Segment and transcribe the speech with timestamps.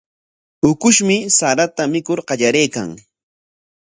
[0.69, 2.89] Ukushmi sarata mikur qallariykan.